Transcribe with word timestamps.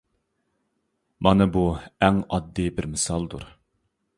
مانا 1.27 1.47
بۇ 1.57 1.65
ئەڭ 2.07 2.17
ئاددىي 2.33 2.73
بىر 2.81 2.89
مىسالدۇر. 2.95 3.47